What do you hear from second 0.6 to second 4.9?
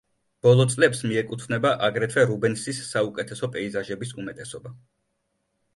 წლებს მიეკუთვნება აგრეთვე რუბენსის საუკეთესო პეიზაჟების უმეტესობა.